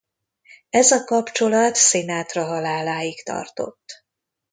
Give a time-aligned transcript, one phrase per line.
[0.69, 4.05] Ez a kapcsolat Sinatra haláláig tartott.